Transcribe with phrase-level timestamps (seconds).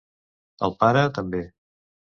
[0.69, 1.47] El pare, també.